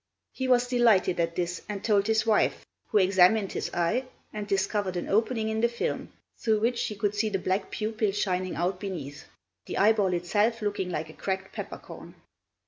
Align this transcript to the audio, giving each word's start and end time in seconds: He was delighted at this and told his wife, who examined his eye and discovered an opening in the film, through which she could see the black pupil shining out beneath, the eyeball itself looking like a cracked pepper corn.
He 0.31 0.47
was 0.47 0.65
delighted 0.67 1.19
at 1.19 1.35
this 1.35 1.61
and 1.69 1.83
told 1.83 2.07
his 2.07 2.25
wife, 2.25 2.65
who 2.87 2.97
examined 2.97 3.51
his 3.51 3.69
eye 3.71 4.05
and 4.33 4.47
discovered 4.47 4.97
an 4.97 5.07
opening 5.07 5.47
in 5.49 5.61
the 5.61 5.69
film, 5.69 6.11
through 6.39 6.59
which 6.61 6.79
she 6.79 6.95
could 6.95 7.13
see 7.13 7.29
the 7.29 7.37
black 7.37 7.69
pupil 7.69 8.11
shining 8.11 8.55
out 8.55 8.79
beneath, 8.79 9.25
the 9.67 9.77
eyeball 9.77 10.15
itself 10.15 10.63
looking 10.63 10.89
like 10.89 11.11
a 11.11 11.13
cracked 11.13 11.51
pepper 11.53 11.77
corn. 11.77 12.15